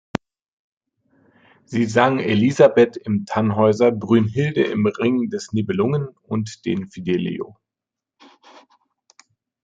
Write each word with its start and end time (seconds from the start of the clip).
Sie 1.63 1.85
sang 1.85 2.17
Elisabeth 2.17 2.97
im 2.97 3.27
Tannhäuser, 3.27 3.91
Brünnhilde 3.91 4.63
im 4.63 4.87
Ring 4.87 5.29
des 5.29 5.53
Nibelungen 5.53 6.07
und 6.23 6.65
den 6.65 6.89
Fidelio. 6.89 7.55